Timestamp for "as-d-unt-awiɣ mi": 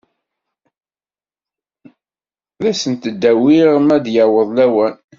2.71-3.97